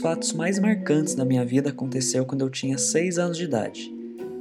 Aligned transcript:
fatos 0.00 0.32
mais 0.32 0.58
marcantes 0.58 1.14
da 1.14 1.24
minha 1.24 1.44
vida 1.44 1.68
aconteceu 1.68 2.24
quando 2.24 2.40
eu 2.40 2.48
tinha 2.50 2.78
6 2.78 3.18
anos 3.18 3.36
de 3.36 3.44
idade. 3.44 3.94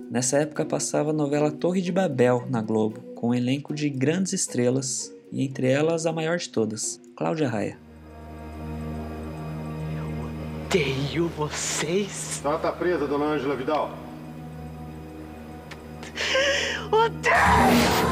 Nessa 0.09 0.37
época 0.37 0.65
passava 0.65 1.09
a 1.09 1.13
novela 1.13 1.51
Torre 1.51 1.81
de 1.81 1.91
Babel 1.91 2.47
na 2.49 2.61
Globo, 2.61 3.01
com 3.13 3.29
um 3.29 3.33
elenco 3.33 3.75
de 3.75 3.89
grandes 3.89 4.31
estrelas, 4.31 5.13
e 5.31 5.43
entre 5.43 5.67
elas 5.67 6.05
a 6.05 6.13
maior 6.13 6.37
de 6.37 6.49
todas, 6.49 6.99
Cláudia 7.15 7.49
Raia. 7.49 7.77
Eu 9.95 10.65
odeio 10.65 11.27
vocês! 11.27 12.41
Ela 12.43 12.57
tá 12.57 12.71
presa, 12.71 13.05
dona 13.05 13.25
Ângela 13.25 13.55
Vidal. 13.55 13.91
Odeio! 16.91 18.09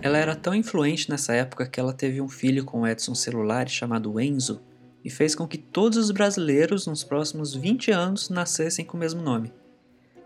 Ela 0.00 0.18
era 0.18 0.34
tão 0.34 0.54
influente 0.54 1.10
nessa 1.10 1.34
época 1.34 1.66
que 1.66 1.78
ela 1.78 1.92
teve 1.92 2.20
um 2.20 2.28
filho 2.28 2.64
com 2.64 2.80
o 2.80 2.86
Edson 2.86 3.14
Celulari 3.14 3.68
chamado 3.68 4.18
Enzo 4.18 4.60
e 5.06 5.10
fez 5.10 5.36
com 5.36 5.46
que 5.46 5.56
todos 5.56 5.96
os 5.96 6.10
brasileiros 6.10 6.84
nos 6.84 7.04
próximos 7.04 7.54
20 7.54 7.92
anos 7.92 8.28
nascessem 8.28 8.84
com 8.84 8.96
o 8.96 9.00
mesmo 9.00 9.22
nome. 9.22 9.52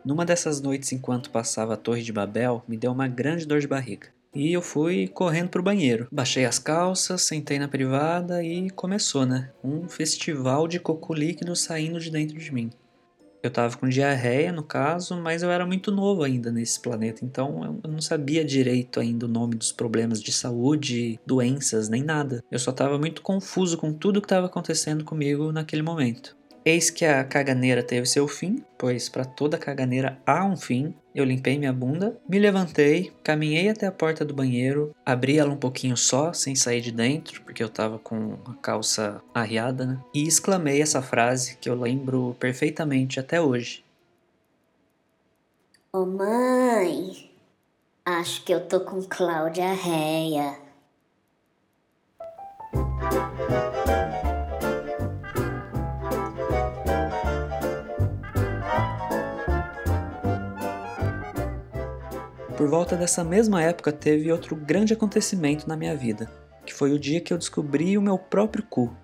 Numa 0.03 0.25
dessas 0.25 0.63
noites 0.63 0.91
enquanto 0.91 1.29
passava 1.31 1.75
a 1.75 1.77
Torre 1.77 2.01
de 2.01 2.11
Babel, 2.11 2.65
me 2.67 2.79
deu 2.79 2.91
uma 2.91 3.07
grande 3.07 3.45
dor 3.45 3.61
de 3.61 3.69
barriga. 3.69 4.09
E 4.35 4.51
eu 4.51 4.63
fui 4.63 5.07
correndo 5.07 5.51
pro 5.51 5.63
banheiro. 5.63 6.09
Baixei 6.11 6.47
as 6.47 6.59
calças, 6.59 7.21
sentei 7.21 7.59
na 7.59 7.69
privada 7.69 8.43
e 8.43 8.71
começou, 8.71 9.27
né? 9.27 9.51
Um 9.63 9.87
festival 9.87 10.67
de 10.67 10.81
cocô 10.81 11.13
líquido 11.13 11.55
saindo 11.55 12.01
de 12.01 12.11
dentro 12.11 12.39
de 12.39 12.51
mim. 12.51 12.71
Eu 13.43 13.51
tava 13.51 13.77
com 13.77 13.89
diarreia, 13.89 14.53
no 14.53 14.63
caso, 14.63 15.17
mas 15.21 15.43
eu 15.43 15.51
era 15.51 15.65
muito 15.65 15.91
novo 15.91 16.23
ainda 16.23 16.53
nesse 16.53 16.81
planeta, 16.81 17.25
então 17.25 17.81
eu 17.83 17.91
não 17.91 18.01
sabia 18.01 18.45
direito 18.45 19.01
ainda 19.01 19.27
o 19.27 19.29
nome 19.29 19.57
dos 19.57 19.73
problemas 19.73 20.23
de 20.23 20.33
saúde, 20.33 21.19
doenças, 21.27 21.89
nem 21.89 22.03
nada. 22.03 22.45
Eu 22.51 22.59
só 22.59 22.73
tava 22.73 22.99
muito 22.99 23.23
confuso 23.23 23.79
com 23.79 23.93
tudo 23.93 24.21
que 24.21 24.27
estava 24.27 24.47
acontecendo 24.47 25.05
comigo 25.05 25.53
naquele 25.53 25.83
momento. 25.83 26.40
Eis 26.63 26.91
que 26.91 27.07
a 27.07 27.25
caganeira 27.25 27.83
teve 27.83 28.07
seu 28.07 28.29
fim, 28.29 28.63
pois 28.77 29.09
para 29.09 29.25
toda 29.25 29.57
caganeira 29.57 30.19
há 30.27 30.45
um 30.45 30.57
fim. 30.57 30.95
Eu 31.15 31.25
limpei 31.25 31.59
minha 31.59 31.73
bunda, 31.73 32.19
me 32.29 32.39
levantei, 32.39 33.13
caminhei 33.25 33.71
até 33.71 33.87
a 33.87 33.93
porta 33.93 34.25
do 34.25 34.35
banheiro, 34.35 34.95
abri 35.05 35.39
ela 35.39 35.51
um 35.51 35.57
pouquinho 35.57 35.97
só, 35.97 36.33
sem 36.35 36.55
sair 36.55 36.83
de 36.83 36.93
dentro, 36.93 37.43
porque 37.43 37.63
eu 37.63 37.69
tava 37.69 37.99
com 37.99 38.37
a 38.47 38.55
calça 38.55 39.23
arriada, 39.35 39.87
né? 39.87 39.99
E 40.15 40.27
exclamei 40.27 40.83
essa 40.83 41.01
frase 41.01 41.57
que 41.57 41.69
eu 41.69 41.75
lembro 41.75 42.37
perfeitamente 42.39 43.19
até 43.19 43.41
hoje. 43.41 43.83
Ô 45.93 46.05
mãe, 46.05 47.31
acho 48.05 48.45
que 48.45 48.53
eu 48.53 48.69
tô 48.69 48.81
com 48.81 49.03
Cláudia 49.03 49.73
Réia. 49.73 50.57
Por 62.57 62.69
volta 62.69 62.97
dessa 62.97 63.25
mesma 63.25 63.63
época 63.63 63.91
teve 63.91 64.31
outro 64.31 64.55
grande 64.55 64.93
acontecimento 64.93 65.69
na 65.69 65.77
minha 65.77 65.97
vida, 65.97 66.31
que 66.67 66.75
foi 66.75 66.93
o 66.93 66.99
dia 66.99 67.21
que 67.21 67.33
eu 67.33 67.39
descobri 67.39 67.97
o 67.97 68.03
meu 68.03 68.19
próprio 68.19 68.65
cu. 68.65 68.95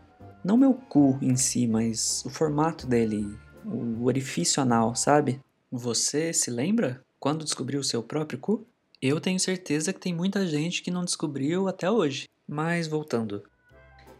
Não 0.45 0.57
meu 0.57 0.75
cu 0.75 1.19
em 1.23 1.37
si, 1.37 1.67
mas 1.67 2.25
o 2.25 2.31
formato 2.31 2.87
dele, 2.87 3.27
o 3.65 4.05
orifício 4.05 4.63
anal, 4.63 4.95
sabe? 4.95 5.41
Você 5.71 6.33
se 6.33 6.51
lembra 6.51 7.03
quando 7.19 7.45
descobriu 7.45 7.81
o 7.81 7.85
seu 7.85 8.03
próprio 8.03 8.39
cu? 8.39 8.67
Eu 9.01 9.21
tenho 9.21 9.41
certeza 9.41 9.93
que 9.93 10.01
tem 10.01 10.15
muita 10.15 10.47
gente 10.47 10.83
que 10.83 10.91
não 10.91 11.05
descobriu 11.05 11.69
até 11.69 11.91
hoje. 11.91 12.29
Mas 12.47 12.87
voltando. 12.87 13.43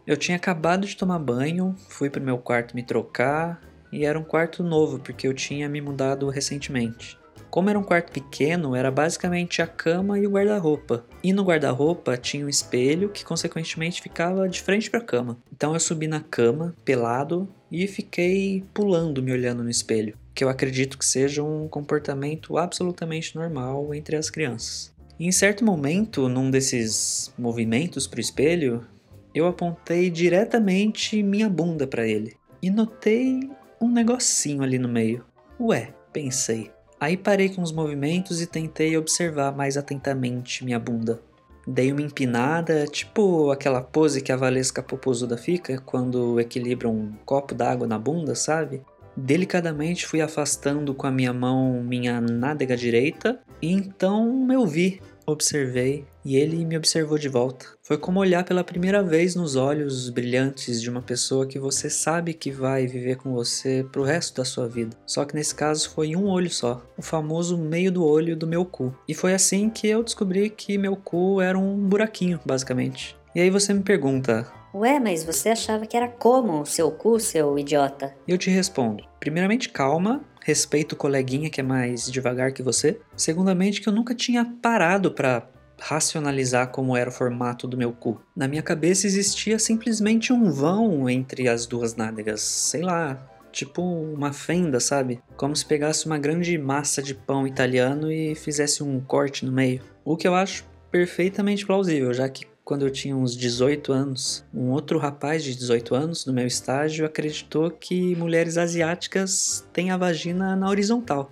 Eu 0.05 0.17
tinha 0.17 0.37
acabado 0.37 0.85
de 0.85 0.97
tomar 0.97 1.19
banho, 1.19 1.75
fui 1.89 2.09
pro 2.09 2.21
meu 2.21 2.37
quarto 2.37 2.75
me 2.75 2.83
trocar, 2.83 3.61
e 3.91 4.05
era 4.05 4.19
um 4.19 4.23
quarto 4.23 4.63
novo 4.63 4.99
porque 4.99 5.27
eu 5.27 5.33
tinha 5.33 5.69
me 5.69 5.81
mudado 5.81 6.29
recentemente. 6.29 7.16
Como 7.49 7.69
era 7.69 7.79
um 7.79 7.83
quarto 7.83 8.11
pequeno, 8.11 8.75
era 8.75 8.91
basicamente 8.91 9.61
a 9.61 9.67
cama 9.67 10.19
e 10.19 10.27
o 10.27 10.31
guarda-roupa. 10.31 11.05
E 11.23 11.31
no 11.33 11.43
guarda-roupa 11.43 12.17
tinha 12.17 12.45
um 12.45 12.49
espelho 12.49 13.09
que 13.09 13.23
consequentemente 13.23 14.01
ficava 14.01 14.47
de 14.47 14.61
frente 14.61 14.89
para 14.89 14.99
a 14.99 15.03
cama. 15.03 15.37
Então 15.51 15.73
eu 15.73 15.79
subi 15.79 16.07
na 16.07 16.19
cama, 16.19 16.75
pelado, 16.83 17.47
e 17.71 17.87
fiquei 17.87 18.63
pulando 18.73 19.21
me 19.21 19.31
olhando 19.31 19.63
no 19.63 19.69
espelho, 19.69 20.17
que 20.33 20.43
eu 20.43 20.49
acredito 20.49 20.97
que 20.97 21.05
seja 21.05 21.43
um 21.43 21.67
comportamento 21.67 22.57
absolutamente 22.57 23.35
normal 23.35 23.93
entre 23.93 24.15
as 24.15 24.29
crianças. 24.29 24.93
E 25.19 25.25
em 25.25 25.31
certo 25.31 25.65
momento, 25.65 26.29
num 26.29 26.51
desses 26.51 27.33
movimentos 27.37 28.05
para 28.05 28.17
o 28.17 28.21
espelho, 28.21 28.85
eu 29.33 29.47
apontei 29.47 30.09
diretamente 30.09 31.21
minha 31.23 31.49
bunda 31.49 31.87
para 31.87 32.07
ele 32.07 32.35
e 32.61 32.69
notei 32.69 33.49
um 33.81 33.91
negocinho 33.91 34.63
ali 34.63 34.77
no 34.77 34.87
meio. 34.87 35.25
Ué, 35.59 35.93
pensei. 36.13 36.71
Aí 36.99 37.15
parei 37.15 37.49
com 37.49 37.61
os 37.61 37.71
movimentos 37.71 38.41
e 38.41 38.47
tentei 38.47 38.97
observar 38.97 39.55
mais 39.55 39.77
atentamente 39.77 40.65
minha 40.65 40.79
bunda. 40.79 41.21
Dei 41.67 41.91
uma 41.91 42.01
empinada, 42.01 42.85
tipo 42.87 43.51
aquela 43.51 43.81
pose 43.81 44.21
que 44.21 44.31
a 44.31 44.37
Valesca 44.37 44.81
Popozuda 44.81 45.37
fica 45.37 45.81
quando 45.85 46.39
equilibra 46.39 46.87
um 46.87 47.13
copo 47.25 47.53
d'água 47.53 47.85
na 47.85 47.99
bunda, 47.99 48.33
sabe? 48.35 48.81
Delicadamente 49.15 50.05
fui 50.05 50.21
afastando 50.21 50.93
com 50.93 51.05
a 51.05 51.11
minha 51.11 51.33
mão 51.33 51.83
minha 51.83 52.21
nádega 52.21 52.77
direita 52.77 53.39
e 53.61 53.71
então 53.71 54.47
eu 54.51 54.65
vi 54.65 55.01
observei 55.25 56.05
e 56.23 56.37
ele 56.37 56.63
me 56.63 56.77
observou 56.77 57.17
de 57.17 57.27
volta. 57.27 57.76
Foi 57.87 57.97
como 57.97 58.19
olhar 58.19 58.43
pela 58.43 58.65
primeira 58.65 59.01
vez 59.01 59.33
nos 59.33 59.55
olhos 59.55 60.09
brilhantes 60.09 60.81
de 60.81 60.89
uma 60.89 61.01
pessoa 61.01 61.47
que 61.47 61.57
você 61.57 61.89
sabe 61.89 62.33
que 62.33 62.51
vai 62.51 62.85
viver 62.85 63.15
com 63.15 63.31
você 63.31 63.81
pro 63.89 64.03
resto 64.03 64.35
da 64.35 64.43
sua 64.43 64.67
vida. 64.67 64.97
Só 65.05 65.23
que 65.23 65.33
nesse 65.33 65.55
caso 65.55 65.89
foi 65.91 66.13
um 66.13 66.25
olho 66.25 66.49
só, 66.49 66.85
o 66.97 67.01
famoso 67.01 67.57
meio 67.57 67.89
do 67.89 68.03
olho 68.03 68.35
do 68.35 68.45
meu 68.45 68.65
cu. 68.65 68.93
E 69.07 69.13
foi 69.13 69.33
assim 69.33 69.69
que 69.69 69.87
eu 69.87 70.03
descobri 70.03 70.49
que 70.49 70.77
meu 70.77 70.97
cu 70.97 71.39
era 71.39 71.57
um 71.57 71.77
buraquinho, 71.77 72.41
basicamente. 72.45 73.15
E 73.33 73.39
aí 73.39 73.49
você 73.49 73.73
me 73.73 73.81
pergunta, 73.81 74.45
Ué, 74.73 74.99
mas 74.99 75.23
você 75.23 75.47
achava 75.47 75.85
que 75.85 75.95
era 75.95 76.09
como 76.09 76.59
o 76.59 76.65
seu 76.65 76.91
cu, 76.91 77.17
seu 77.21 77.57
idiota? 77.57 78.13
E 78.27 78.31
eu 78.33 78.37
te 78.37 78.49
respondo: 78.49 79.05
primeiramente, 79.17 79.69
calma, 79.69 80.25
respeito 80.43 80.91
o 80.91 80.97
coleguinha 80.97 81.49
que 81.49 81.61
é 81.61 81.63
mais 81.63 82.11
devagar 82.11 82.51
que 82.51 82.61
você. 82.61 82.99
Segundamente, 83.15 83.79
que 83.79 83.87
eu 83.87 83.93
nunca 83.93 84.13
tinha 84.13 84.43
parado 84.61 85.13
para 85.13 85.47
racionalizar 85.79 86.69
como 86.69 86.95
era 86.95 87.09
o 87.09 87.13
formato 87.13 87.67
do 87.67 87.77
meu 87.77 87.91
cu. 87.91 88.21
Na 88.35 88.47
minha 88.47 88.61
cabeça 88.61 89.07
existia 89.07 89.59
simplesmente 89.59 90.33
um 90.33 90.51
vão 90.51 91.09
entre 91.09 91.47
as 91.47 91.65
duas 91.65 91.95
nádegas, 91.95 92.41
sei 92.41 92.81
lá, 92.81 93.17
tipo 93.51 93.81
uma 93.81 94.33
fenda, 94.33 94.79
sabe? 94.79 95.19
Como 95.35 95.55
se 95.55 95.65
pegasse 95.65 96.05
uma 96.05 96.17
grande 96.17 96.57
massa 96.57 97.01
de 97.01 97.13
pão 97.13 97.47
italiano 97.47 98.11
e 98.11 98.35
fizesse 98.35 98.83
um 98.83 98.99
corte 98.99 99.45
no 99.45 99.51
meio. 99.51 99.81
O 100.05 100.15
que 100.15 100.27
eu 100.27 100.35
acho 100.35 100.65
perfeitamente 100.91 101.65
plausível, 101.65 102.13
já 102.13 102.29
que 102.29 102.45
quando 102.63 102.85
eu 102.85 102.91
tinha 102.91 103.15
uns 103.15 103.35
18 103.35 103.93
anos, 103.93 104.45
um 104.53 104.71
outro 104.71 104.99
rapaz 104.99 105.41
de 105.41 105.55
18 105.55 105.95
anos 105.95 106.25
no 106.25 106.33
meu 106.33 106.45
estágio 106.45 107.05
acreditou 107.05 107.71
que 107.71 108.13
mulheres 108.17 108.57
asiáticas 108.57 109.65
têm 109.71 109.89
a 109.89 109.95
vagina 109.95 110.53
na 110.53 110.67
horizontal. 110.67 111.31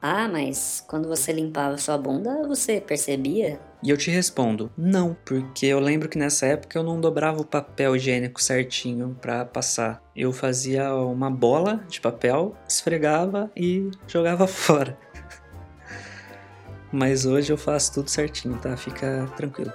Ah, 0.00 0.28
mas 0.28 0.84
quando 0.86 1.08
você 1.08 1.32
limpava 1.32 1.76
sua 1.76 1.98
bunda, 1.98 2.46
você 2.46 2.80
percebia? 2.80 3.58
E 3.82 3.90
eu 3.90 3.96
te 3.96 4.12
respondo, 4.12 4.70
não, 4.76 5.16
porque 5.24 5.66
eu 5.66 5.80
lembro 5.80 6.08
que 6.08 6.16
nessa 6.16 6.46
época 6.46 6.78
eu 6.78 6.84
não 6.84 7.00
dobrava 7.00 7.40
o 7.40 7.44
papel 7.44 7.96
higiênico 7.96 8.40
certinho 8.40 9.16
para 9.20 9.44
passar. 9.44 10.00
Eu 10.14 10.32
fazia 10.32 10.94
uma 10.94 11.28
bola 11.28 11.84
de 11.88 12.00
papel, 12.00 12.54
esfregava 12.68 13.50
e 13.56 13.90
jogava 14.06 14.46
fora. 14.48 14.96
Mas 16.92 17.26
hoje 17.26 17.52
eu 17.52 17.58
faço 17.58 17.94
tudo 17.94 18.08
certinho, 18.08 18.56
tá? 18.58 18.76
Fica 18.76 19.28
tranquilo. 19.36 19.72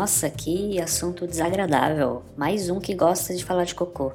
Nossa, 0.00 0.30
que 0.30 0.80
assunto 0.80 1.26
desagradável. 1.26 2.22
Mais 2.34 2.70
um 2.70 2.80
que 2.80 2.94
gosta 2.94 3.36
de 3.36 3.44
falar 3.44 3.64
de 3.64 3.74
cocô. 3.74 4.14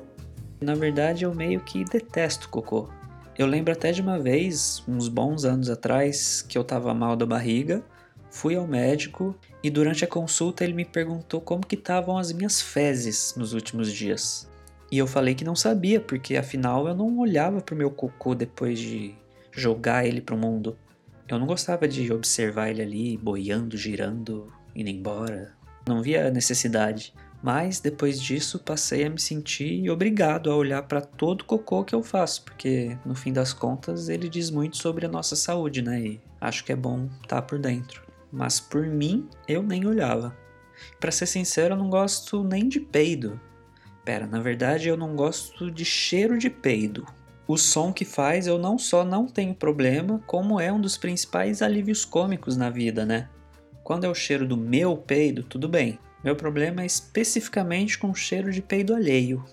Na 0.59 0.73
verdade, 0.73 1.25
eu 1.25 1.35
meio 1.35 1.59
que 1.59 1.85
detesto 1.85 2.49
cocô. 2.49 2.89
Eu 3.37 3.45
lembro 3.45 3.71
até 3.71 3.91
de 3.91 4.01
uma 4.01 4.17
vez, 4.17 4.83
uns 4.87 5.07
bons 5.07 5.45
anos 5.45 5.69
atrás, 5.69 6.41
que 6.41 6.57
eu 6.57 6.63
tava 6.63 6.91
mal 6.91 7.15
da 7.15 7.23
barriga, 7.23 7.83
fui 8.31 8.55
ao 8.55 8.65
médico 8.65 9.35
e 9.61 9.69
durante 9.69 10.03
a 10.03 10.07
consulta 10.07 10.63
ele 10.63 10.73
me 10.73 10.85
perguntou 10.85 11.39
como 11.39 11.63
que 11.63 11.75
estavam 11.75 12.17
as 12.17 12.33
minhas 12.33 12.59
fezes 12.59 13.35
nos 13.37 13.53
últimos 13.53 13.93
dias. 13.93 14.49
E 14.91 14.97
eu 14.97 15.05
falei 15.05 15.35
que 15.35 15.45
não 15.45 15.55
sabia, 15.55 16.01
porque 16.01 16.35
afinal 16.35 16.87
eu 16.87 16.95
não 16.95 17.19
olhava 17.19 17.61
pro 17.61 17.75
meu 17.75 17.91
cocô 17.91 18.33
depois 18.33 18.79
de 18.79 19.13
jogar 19.51 20.03
ele 20.03 20.19
pro 20.19 20.35
mundo. 20.35 20.75
Eu 21.27 21.37
não 21.37 21.45
gostava 21.45 21.87
de 21.87 22.11
observar 22.11 22.71
ele 22.71 22.81
ali 22.81 23.17
boiando, 23.17 23.77
girando, 23.77 24.51
indo 24.75 24.89
embora. 24.89 25.54
Não 25.87 26.01
via 26.01 26.31
necessidade. 26.31 27.13
Mas 27.43 27.79
depois 27.79 28.19
disso 28.19 28.57
passei 28.57 29.03
a 29.03 29.09
me 29.09 29.19
sentir 29.19 29.87
obrigado 29.89 30.49
a 30.49 30.55
olhar 30.55 30.81
para 30.83 31.01
todo 31.01 31.45
cocô 31.45 31.83
que 31.83 31.93
eu 31.93 32.01
faço, 32.01 32.43
porque 32.43 32.97
no 33.05 33.13
fim 33.13 33.31
das 33.31 33.53
contas 33.53 34.09
ele 34.09 34.27
diz 34.27 34.49
muito 34.49 34.77
sobre 34.77 35.05
a 35.05 35.09
nossa 35.09 35.35
saúde, 35.35 35.81
né? 35.83 36.01
E 36.01 36.21
acho 36.41 36.63
que 36.63 36.71
é 36.71 36.75
bom 36.75 37.05
estar 37.21 37.35
tá 37.35 37.41
por 37.41 37.59
dentro. 37.59 38.01
Mas 38.31 38.59
por 38.59 38.87
mim, 38.87 39.29
eu 39.47 39.61
nem 39.61 39.85
olhava. 39.85 40.35
Para 40.99 41.11
ser 41.11 41.27
sincero, 41.27 41.75
eu 41.75 41.77
não 41.77 41.89
gosto 41.89 42.43
nem 42.43 42.67
de 42.67 42.79
peido. 42.79 43.39
Pera, 44.03 44.27
na 44.27 44.39
verdade 44.39 44.89
eu 44.89 44.97
não 44.97 45.15
gosto 45.15 45.69
de 45.69 45.85
cheiro 45.85 46.37
de 46.37 46.49
peido. 46.49 47.05
O 47.47 47.57
som 47.57 47.93
que 47.93 48.05
faz 48.05 48.47
eu 48.47 48.57
não 48.57 48.77
só 48.77 49.03
não 49.05 49.27
tenho 49.27 49.53
problema, 49.53 50.19
como 50.25 50.59
é 50.59 50.71
um 50.71 50.81
dos 50.81 50.97
principais 50.97 51.61
alívios 51.61 52.03
cômicos 52.03 52.57
na 52.57 52.69
vida, 52.69 53.05
né? 53.05 53.29
Quando 53.85 54.05
é 54.05 54.09
o 54.09 54.15
cheiro 54.15 54.47
do 54.47 54.57
meu 54.57 54.97
peido, 54.97 55.43
tudo 55.43 55.69
bem. 55.69 55.99
Meu 56.23 56.35
problema 56.35 56.81
é 56.81 56.87
especificamente 56.87 57.99
com 57.99 58.09
o 58.09 58.15
cheiro 58.15 58.51
de 58.51 58.59
peido 58.59 58.95
alheio, 58.95 59.45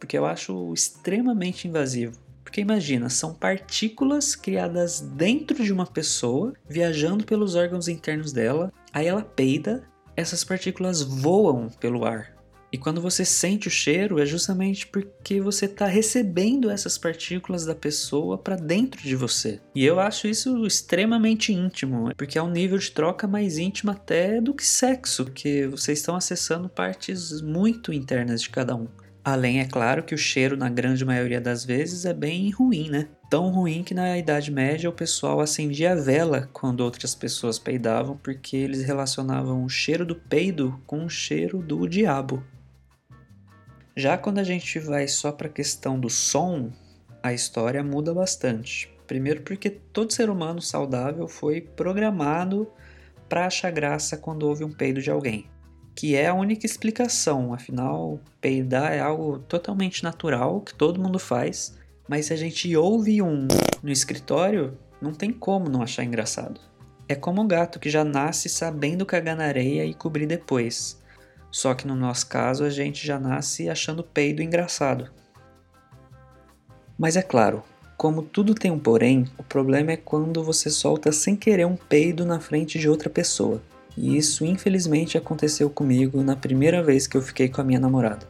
porque 0.00 0.18
eu 0.18 0.26
acho 0.26 0.72
extremamente 0.74 1.68
invasivo. 1.68 2.18
Porque 2.42 2.60
imagina, 2.60 3.08
são 3.08 3.32
partículas 3.32 4.34
criadas 4.34 5.00
dentro 5.00 5.62
de 5.62 5.72
uma 5.72 5.86
pessoa, 5.86 6.52
viajando 6.68 7.24
pelos 7.24 7.54
órgãos 7.54 7.86
internos 7.86 8.32
dela, 8.32 8.72
aí 8.92 9.06
ela 9.06 9.22
peida, 9.22 9.84
essas 10.16 10.42
partículas 10.42 11.00
voam 11.00 11.68
pelo 11.68 12.04
ar. 12.04 12.35
E 12.72 12.78
quando 12.78 13.00
você 13.00 13.24
sente 13.24 13.68
o 13.68 13.70
cheiro, 13.70 14.20
é 14.20 14.26
justamente 14.26 14.86
porque 14.86 15.40
você 15.40 15.66
está 15.66 15.86
recebendo 15.86 16.70
essas 16.70 16.98
partículas 16.98 17.64
da 17.64 17.74
pessoa 17.74 18.36
para 18.36 18.56
dentro 18.56 19.00
de 19.00 19.14
você. 19.14 19.60
E 19.74 19.84
eu 19.84 20.00
acho 20.00 20.26
isso 20.26 20.66
extremamente 20.66 21.52
íntimo, 21.52 22.10
porque 22.16 22.38
é 22.38 22.42
um 22.42 22.50
nível 22.50 22.78
de 22.78 22.90
troca 22.90 23.26
mais 23.26 23.56
íntimo 23.58 23.90
até 23.90 24.40
do 24.40 24.54
que 24.54 24.64
sexo, 24.64 25.24
porque 25.24 25.66
vocês 25.68 25.98
estão 25.98 26.16
acessando 26.16 26.68
partes 26.68 27.40
muito 27.40 27.92
internas 27.92 28.42
de 28.42 28.50
cada 28.50 28.74
um. 28.74 28.88
Além, 29.26 29.58
é 29.58 29.64
claro, 29.64 30.04
que 30.04 30.14
o 30.14 30.18
cheiro, 30.18 30.56
na 30.56 30.68
grande 30.68 31.04
maioria 31.04 31.40
das 31.40 31.64
vezes, 31.64 32.04
é 32.04 32.14
bem 32.14 32.48
ruim, 32.50 32.88
né? 32.88 33.08
Tão 33.28 33.50
ruim 33.50 33.82
que 33.82 33.92
na 33.92 34.16
Idade 34.16 34.52
Média 34.52 34.88
o 34.88 34.92
pessoal 34.92 35.40
acendia 35.40 35.92
a 35.92 35.96
vela 35.96 36.48
quando 36.52 36.82
outras 36.82 37.12
pessoas 37.12 37.58
peidavam, 37.58 38.16
porque 38.16 38.56
eles 38.56 38.84
relacionavam 38.84 39.64
o 39.64 39.68
cheiro 39.68 40.06
do 40.06 40.14
peido 40.14 40.80
com 40.86 41.04
o 41.04 41.10
cheiro 41.10 41.58
do 41.58 41.88
diabo. 41.88 42.40
Já 43.98 44.18
quando 44.18 44.38
a 44.38 44.44
gente 44.44 44.78
vai 44.78 45.08
só 45.08 45.32
para 45.32 45.46
a 45.46 45.50
questão 45.50 45.98
do 45.98 46.10
som, 46.10 46.70
a 47.22 47.32
história 47.32 47.82
muda 47.82 48.12
bastante. 48.12 48.92
Primeiro, 49.06 49.40
porque 49.40 49.70
todo 49.70 50.12
ser 50.12 50.28
humano 50.28 50.60
saudável 50.60 51.26
foi 51.26 51.62
programado 51.62 52.70
para 53.26 53.46
achar 53.46 53.70
graça 53.70 54.18
quando 54.18 54.42
houve 54.42 54.64
um 54.64 54.70
peido 54.70 55.00
de 55.00 55.10
alguém, 55.10 55.48
que 55.94 56.14
é 56.14 56.26
a 56.26 56.34
única 56.34 56.66
explicação. 56.66 57.54
Afinal, 57.54 58.20
peidar 58.38 58.92
é 58.92 59.00
algo 59.00 59.38
totalmente 59.38 60.04
natural 60.04 60.60
que 60.60 60.74
todo 60.74 61.00
mundo 61.00 61.18
faz, 61.18 61.78
mas 62.06 62.26
se 62.26 62.34
a 62.34 62.36
gente 62.36 62.76
ouve 62.76 63.22
um 63.22 63.48
no 63.82 63.90
escritório, 63.90 64.76
não 65.00 65.14
tem 65.14 65.32
como 65.32 65.70
não 65.70 65.80
achar 65.80 66.04
engraçado. 66.04 66.60
É 67.08 67.14
como 67.14 67.40
o 67.40 67.46
gato 67.46 67.80
que 67.80 67.88
já 67.88 68.04
nasce 68.04 68.50
sabendo 68.50 69.06
cagar 69.06 69.36
na 69.36 69.44
areia 69.44 69.86
e 69.86 69.94
cobrir 69.94 70.26
depois. 70.26 71.00
Só 71.56 71.72
que 71.72 71.86
no 71.86 71.96
nosso 71.96 72.26
caso 72.26 72.64
a 72.64 72.68
gente 72.68 73.06
já 73.06 73.18
nasce 73.18 73.70
achando 73.70 74.04
peido 74.04 74.42
engraçado. 74.42 75.08
Mas 76.98 77.16
é 77.16 77.22
claro, 77.22 77.62
como 77.96 78.20
tudo 78.20 78.54
tem 78.54 78.70
um 78.70 78.78
porém, 78.78 79.24
o 79.38 79.42
problema 79.42 79.92
é 79.92 79.96
quando 79.96 80.44
você 80.44 80.68
solta 80.68 81.10
sem 81.12 81.34
querer 81.34 81.66
um 81.66 81.74
peido 81.74 82.26
na 82.26 82.38
frente 82.40 82.78
de 82.78 82.90
outra 82.90 83.08
pessoa. 83.08 83.62
E 83.96 84.18
isso 84.18 84.44
infelizmente 84.44 85.16
aconteceu 85.16 85.70
comigo 85.70 86.22
na 86.22 86.36
primeira 86.36 86.82
vez 86.82 87.06
que 87.06 87.16
eu 87.16 87.22
fiquei 87.22 87.48
com 87.48 87.62
a 87.62 87.64
minha 87.64 87.80
namorada. 87.80 88.28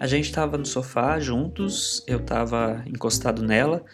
A 0.00 0.06
gente 0.06 0.24
estava 0.24 0.56
no 0.56 0.64
sofá 0.64 1.20
juntos, 1.20 2.02
eu 2.06 2.16
estava 2.16 2.82
encostado 2.86 3.42
nela, 3.42 3.84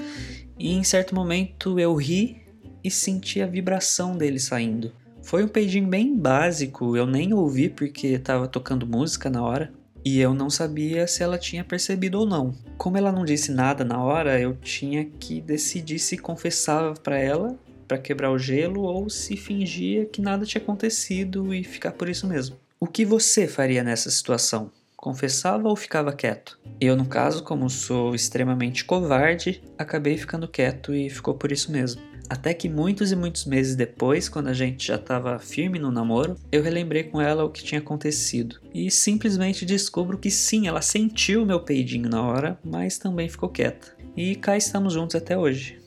e 0.56 0.72
em 0.72 0.84
certo 0.84 1.12
momento 1.12 1.80
eu 1.80 1.92
ri 1.96 2.41
e 2.82 2.90
senti 2.90 3.40
a 3.40 3.46
vibração 3.46 4.16
dele 4.16 4.38
saindo. 4.38 4.92
Foi 5.22 5.44
um 5.44 5.48
peidinho 5.48 5.86
bem 5.86 6.16
básico, 6.16 6.96
eu 6.96 7.06
nem 7.06 7.32
ouvi 7.32 7.68
porque 7.68 8.08
estava 8.08 8.48
tocando 8.48 8.86
música 8.86 9.30
na 9.30 9.42
hora. 9.42 9.72
E 10.04 10.18
eu 10.18 10.34
não 10.34 10.50
sabia 10.50 11.06
se 11.06 11.22
ela 11.22 11.38
tinha 11.38 11.62
percebido 11.62 12.18
ou 12.18 12.26
não. 12.26 12.52
Como 12.76 12.98
ela 12.98 13.12
não 13.12 13.24
disse 13.24 13.52
nada 13.52 13.84
na 13.84 14.02
hora, 14.02 14.40
eu 14.40 14.56
tinha 14.56 15.04
que 15.04 15.40
decidir 15.40 16.00
se 16.00 16.18
confessava 16.18 16.94
para 16.94 17.16
ela 17.16 17.56
para 17.86 17.98
quebrar 17.98 18.32
o 18.32 18.38
gelo 18.38 18.82
ou 18.82 19.10
se 19.10 19.36
fingia 19.36 20.06
que 20.06 20.22
nada 20.22 20.46
tinha 20.46 20.62
acontecido 20.62 21.52
e 21.52 21.62
ficar 21.62 21.92
por 21.92 22.08
isso 22.08 22.26
mesmo. 22.26 22.56
O 22.80 22.86
que 22.86 23.04
você 23.04 23.46
faria 23.46 23.84
nessa 23.84 24.10
situação? 24.10 24.72
Confessava 24.96 25.68
ou 25.68 25.76
ficava 25.76 26.12
quieto? 26.12 26.58
Eu, 26.80 26.96
no 26.96 27.04
caso, 27.04 27.44
como 27.44 27.68
sou 27.68 28.14
extremamente 28.14 28.84
covarde, 28.84 29.62
acabei 29.76 30.16
ficando 30.16 30.48
quieto 30.48 30.94
e 30.94 31.10
ficou 31.10 31.34
por 31.34 31.52
isso 31.52 31.70
mesmo. 31.70 32.00
Até 32.32 32.54
que 32.54 32.66
muitos 32.66 33.12
e 33.12 33.14
muitos 33.14 33.44
meses 33.44 33.76
depois, 33.76 34.26
quando 34.26 34.46
a 34.46 34.54
gente 34.54 34.86
já 34.86 34.94
estava 34.94 35.38
firme 35.38 35.78
no 35.78 35.92
namoro, 35.92 36.34
eu 36.50 36.62
relembrei 36.62 37.04
com 37.04 37.20
ela 37.20 37.44
o 37.44 37.50
que 37.50 37.62
tinha 37.62 37.78
acontecido. 37.78 38.58
E 38.72 38.90
simplesmente 38.90 39.66
descubro 39.66 40.16
que 40.16 40.30
sim, 40.30 40.66
ela 40.66 40.80
sentiu 40.80 41.44
meu 41.44 41.60
peidinho 41.60 42.08
na 42.08 42.22
hora, 42.22 42.58
mas 42.64 42.96
também 42.96 43.28
ficou 43.28 43.50
quieta. 43.50 43.94
E 44.16 44.34
cá 44.34 44.56
estamos 44.56 44.94
juntos 44.94 45.14
até 45.14 45.36
hoje, 45.36 45.78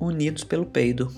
unidos 0.00 0.44
pelo 0.44 0.66
peido. 0.66 1.12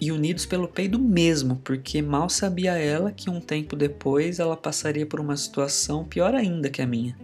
E 0.00 0.10
unidos 0.10 0.46
pelo 0.46 0.66
peido 0.66 0.98
mesmo, 0.98 1.60
porque 1.62 2.02
mal 2.02 2.28
sabia 2.28 2.72
ela 2.72 3.12
que 3.12 3.30
um 3.30 3.40
tempo 3.40 3.76
depois 3.76 4.40
ela 4.40 4.56
passaria 4.56 5.06
por 5.06 5.20
uma 5.20 5.36
situação 5.36 6.04
pior 6.04 6.34
ainda 6.34 6.68
que 6.68 6.82
a 6.82 6.86
minha. 6.88 7.16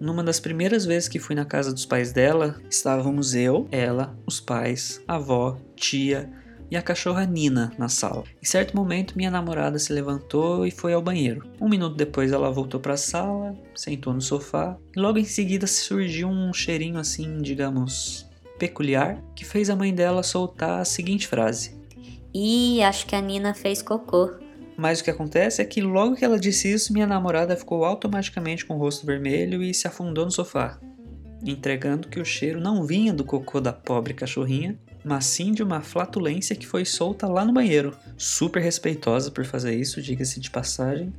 Numa 0.00 0.22
das 0.22 0.40
primeiras 0.40 0.84
vezes 0.84 1.08
que 1.08 1.18
fui 1.18 1.34
na 1.34 1.44
casa 1.44 1.72
dos 1.72 1.86
pais 1.86 2.12
dela, 2.12 2.60
estávamos 2.68 3.34
eu, 3.34 3.68
ela, 3.70 4.16
os 4.26 4.40
pais, 4.40 5.02
avó, 5.06 5.56
tia 5.76 6.30
e 6.70 6.76
a 6.76 6.82
cachorra 6.82 7.24
Nina 7.24 7.72
na 7.78 7.88
sala. 7.88 8.24
Em 8.42 8.46
certo 8.46 8.76
momento, 8.76 9.16
minha 9.16 9.30
namorada 9.30 9.78
se 9.78 9.92
levantou 9.92 10.66
e 10.66 10.70
foi 10.70 10.92
ao 10.92 11.02
banheiro. 11.02 11.46
Um 11.60 11.68
minuto 11.68 11.96
depois, 11.96 12.32
ela 12.32 12.50
voltou 12.50 12.80
para 12.80 12.94
a 12.94 12.98
sala, 12.98 13.54
sentou 13.74 14.12
no 14.12 14.20
sofá 14.20 14.76
e 14.96 15.00
logo 15.00 15.18
em 15.18 15.24
seguida 15.24 15.66
surgiu 15.66 16.28
um 16.28 16.52
cheirinho 16.52 16.98
assim, 16.98 17.38
digamos, 17.40 18.28
peculiar, 18.58 19.22
que 19.34 19.44
fez 19.44 19.70
a 19.70 19.76
mãe 19.76 19.94
dela 19.94 20.22
soltar 20.22 20.80
a 20.80 20.84
seguinte 20.84 21.26
frase: 21.26 21.76
Ih, 22.34 22.82
acho 22.82 23.06
que 23.06 23.14
a 23.14 23.20
Nina 23.20 23.54
fez 23.54 23.82
cocô. 23.82 24.43
Mas 24.76 25.00
o 25.00 25.04
que 25.04 25.10
acontece 25.10 25.62
é 25.62 25.64
que 25.64 25.80
logo 25.80 26.16
que 26.16 26.24
ela 26.24 26.38
disse 26.38 26.72
isso, 26.72 26.92
minha 26.92 27.06
namorada 27.06 27.56
ficou 27.56 27.84
automaticamente 27.84 28.64
com 28.64 28.74
o 28.74 28.78
rosto 28.78 29.06
vermelho 29.06 29.62
e 29.62 29.72
se 29.72 29.86
afundou 29.86 30.24
no 30.24 30.30
sofá, 30.30 30.78
entregando 31.44 32.08
que 32.08 32.20
o 32.20 32.24
cheiro 32.24 32.60
não 32.60 32.84
vinha 32.84 33.12
do 33.12 33.24
cocô 33.24 33.60
da 33.60 33.72
pobre 33.72 34.14
cachorrinha, 34.14 34.78
mas 35.04 35.26
sim 35.26 35.52
de 35.52 35.62
uma 35.62 35.80
flatulência 35.80 36.56
que 36.56 36.66
foi 36.66 36.84
solta 36.84 37.28
lá 37.28 37.44
no 37.44 37.52
banheiro. 37.52 37.96
Super 38.16 38.60
respeitosa 38.60 39.30
por 39.30 39.44
fazer 39.44 39.74
isso, 39.74 40.02
diga-se 40.02 40.40
de 40.40 40.50
passagem, 40.50 41.12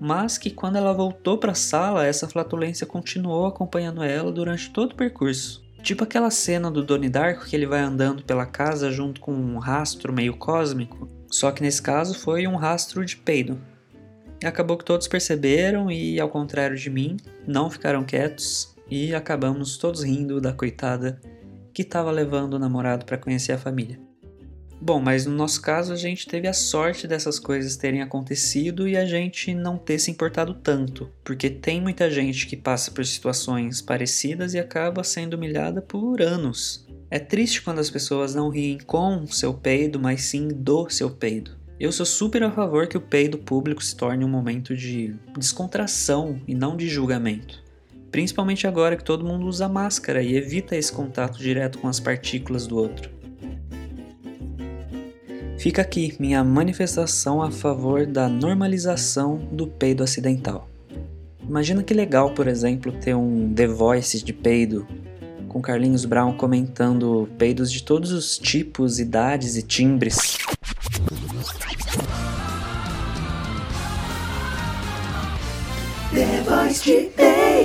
mas 0.00 0.36
que 0.36 0.50
quando 0.50 0.76
ela 0.76 0.92
voltou 0.92 1.38
para 1.38 1.52
a 1.52 1.56
sala, 1.56 2.06
essa 2.06 2.28
flatulência 2.28 2.86
continuou 2.86 3.46
acompanhando 3.46 4.02
ela 4.02 4.30
durante 4.30 4.70
todo 4.70 4.92
o 4.92 4.96
percurso. 4.96 5.66
Tipo 5.82 6.04
aquela 6.04 6.30
cena 6.30 6.70
do 6.70 6.82
Donnie 6.82 7.08
Darko 7.08 7.46
que 7.46 7.54
ele 7.54 7.66
vai 7.66 7.80
andando 7.80 8.22
pela 8.22 8.44
casa 8.44 8.90
junto 8.90 9.20
com 9.20 9.32
um 9.32 9.58
rastro 9.58 10.12
meio 10.12 10.36
cósmico, 10.36 11.08
só 11.30 11.50
que 11.50 11.62
nesse 11.62 11.82
caso 11.82 12.14
foi 12.14 12.46
um 12.46 12.56
rastro 12.56 13.04
de 13.04 13.16
peido. 13.16 13.60
Acabou 14.44 14.76
que 14.76 14.84
todos 14.84 15.08
perceberam 15.08 15.90
e, 15.90 16.20
ao 16.20 16.28
contrário 16.28 16.76
de 16.76 16.88
mim, 16.88 17.16
não 17.46 17.68
ficaram 17.68 18.04
quietos 18.04 18.74
e 18.90 19.14
acabamos 19.14 19.76
todos 19.76 20.02
rindo 20.02 20.40
da 20.40 20.52
coitada 20.52 21.20
que 21.72 21.82
estava 21.82 22.10
levando 22.10 22.54
o 22.54 22.58
namorado 22.58 23.04
para 23.04 23.18
conhecer 23.18 23.52
a 23.52 23.58
família. 23.58 24.00
Bom, 24.80 25.00
mas 25.00 25.26
no 25.26 25.34
nosso 25.34 25.60
caso 25.60 25.92
a 25.92 25.96
gente 25.96 26.28
teve 26.28 26.46
a 26.46 26.52
sorte 26.52 27.08
dessas 27.08 27.38
coisas 27.40 27.76
terem 27.76 28.00
acontecido 28.00 28.86
e 28.86 28.96
a 28.96 29.04
gente 29.04 29.52
não 29.52 29.76
ter 29.76 29.98
se 29.98 30.10
importado 30.10 30.54
tanto, 30.54 31.10
porque 31.24 31.50
tem 31.50 31.80
muita 31.80 32.08
gente 32.08 32.46
que 32.46 32.56
passa 32.56 32.92
por 32.92 33.04
situações 33.04 33.82
parecidas 33.82 34.54
e 34.54 34.58
acaba 34.58 35.02
sendo 35.02 35.34
humilhada 35.34 35.82
por 35.82 36.22
anos. 36.22 36.87
É 37.10 37.18
triste 37.18 37.62
quando 37.62 37.78
as 37.78 37.88
pessoas 37.88 38.34
não 38.34 38.50
riem 38.50 38.76
com 38.78 39.26
seu 39.26 39.54
peido, 39.54 39.98
mas 39.98 40.22
sim 40.24 40.48
do 40.48 40.90
seu 40.90 41.08
peido. 41.08 41.52
Eu 41.80 41.90
sou 41.90 42.04
super 42.04 42.42
a 42.42 42.50
favor 42.50 42.86
que 42.86 42.98
o 42.98 43.00
peido 43.00 43.38
público 43.38 43.82
se 43.82 43.96
torne 43.96 44.26
um 44.26 44.28
momento 44.28 44.76
de 44.76 45.14
descontração 45.34 46.38
e 46.46 46.54
não 46.54 46.76
de 46.76 46.86
julgamento. 46.86 47.64
Principalmente 48.10 48.66
agora 48.66 48.94
que 48.94 49.04
todo 49.04 49.24
mundo 49.24 49.46
usa 49.46 49.68
máscara 49.68 50.22
e 50.22 50.36
evita 50.36 50.76
esse 50.76 50.92
contato 50.92 51.38
direto 51.38 51.78
com 51.78 51.88
as 51.88 51.98
partículas 51.98 52.66
do 52.66 52.76
outro. 52.76 53.10
Fica 55.58 55.80
aqui 55.80 56.14
minha 56.20 56.44
manifestação 56.44 57.40
a 57.40 57.50
favor 57.50 58.04
da 58.04 58.28
normalização 58.28 59.36
do 59.50 59.66
peido 59.66 60.02
acidental. 60.02 60.68
Imagina 61.42 61.82
que 61.82 61.94
legal, 61.94 62.34
por 62.34 62.46
exemplo, 62.46 62.92
ter 62.92 63.14
um 63.14 63.52
The 63.54 63.66
Voice 63.66 64.22
de 64.22 64.32
peido 64.34 64.86
com 65.48 65.60
Carlinhos 65.60 66.04
Brown 66.04 66.32
comentando 66.36 67.28
peidos 67.38 67.72
de 67.72 67.82
todos 67.82 68.12
os 68.12 68.38
tipos, 68.38 69.00
idades 69.00 69.56
e 69.56 69.62
timbres. 69.62 70.38
Depois 76.12 76.82
de 76.82 77.10
peido. 77.16 77.57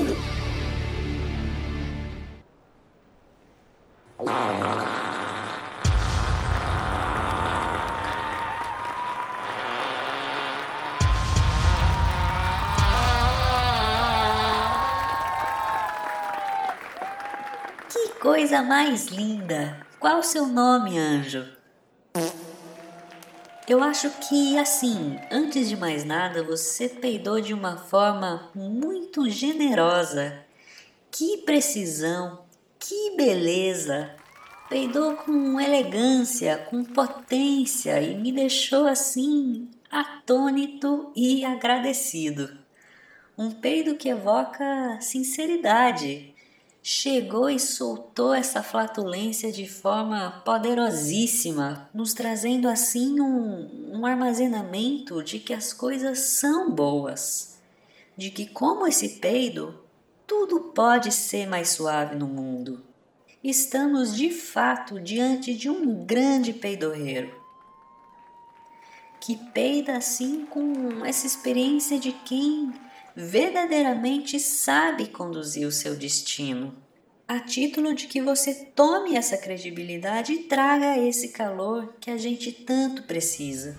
Coisa 18.33 18.63
mais 18.63 19.09
linda! 19.09 19.85
Qual 19.99 20.17
o 20.17 20.23
seu 20.23 20.47
nome, 20.47 20.97
anjo? 20.97 21.47
Eu 23.67 23.83
acho 23.83 24.09
que, 24.27 24.57
assim, 24.57 25.19
antes 25.31 25.69
de 25.69 25.77
mais 25.77 26.03
nada, 26.03 26.41
você 26.41 26.89
peidou 26.89 27.39
de 27.39 27.53
uma 27.53 27.77
forma 27.77 28.49
muito 28.55 29.29
generosa. 29.29 30.43
Que 31.11 31.37
precisão, 31.45 32.39
que 32.79 33.15
beleza! 33.15 34.15
Peidou 34.67 35.13
com 35.13 35.61
elegância, 35.61 36.57
com 36.57 36.83
potência 36.83 38.01
e 38.01 38.15
me 38.15 38.31
deixou 38.31 38.87
assim 38.87 39.69
atônito 39.91 41.11
e 41.15 41.45
agradecido. 41.45 42.49
Um 43.37 43.51
peido 43.51 43.93
que 43.93 44.09
evoca 44.09 44.97
sinceridade. 45.01 46.32
Chegou 46.85 47.49
e 47.49 47.57
soltou 47.57 48.33
essa 48.33 48.61
flatulência 48.61 49.53
de 49.53 49.65
forma 49.65 50.41
poderosíssima, 50.43 51.89
nos 51.93 52.13
trazendo 52.13 52.67
assim 52.67 53.21
um, 53.21 53.99
um 53.99 54.05
armazenamento 54.05 55.23
de 55.23 55.39
que 55.39 55.53
as 55.53 55.71
coisas 55.71 56.19
são 56.19 56.69
boas, 56.69 57.57
de 58.17 58.29
que, 58.29 58.45
como 58.45 58.85
esse 58.85 59.19
peido, 59.19 59.79
tudo 60.27 60.59
pode 60.59 61.13
ser 61.13 61.47
mais 61.47 61.69
suave 61.69 62.17
no 62.17 62.27
mundo. 62.27 62.83
Estamos 63.41 64.13
de 64.13 64.29
fato 64.29 64.99
diante 64.99 65.55
de 65.55 65.69
um 65.69 66.03
grande 66.05 66.51
peidorreiro 66.51 67.43
que 69.25 69.37
peida 69.37 69.95
assim 69.95 70.45
com 70.45 71.05
essa 71.05 71.25
experiência 71.25 71.97
de 71.97 72.11
quem 72.11 72.73
verdadeiramente 73.15 74.39
sabe 74.39 75.07
conduzir 75.07 75.67
o 75.67 75.71
seu 75.71 75.95
destino, 75.95 76.75
a 77.27 77.39
título 77.39 77.93
de 77.93 78.07
que 78.07 78.21
você 78.21 78.53
tome 78.53 79.15
essa 79.15 79.37
credibilidade 79.37 80.33
e 80.33 80.43
traga 80.43 80.97
esse 80.97 81.29
calor 81.29 81.93
que 81.99 82.11
a 82.11 82.17
gente 82.17 82.51
tanto 82.51 83.03
precisa. 83.03 83.77